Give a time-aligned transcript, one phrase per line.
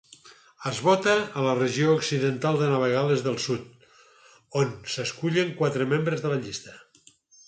[0.69, 3.85] Es vota a la regió occidental de Nova Gal·les del Sud,
[4.63, 6.75] on s'escullen quatre membres de la llista.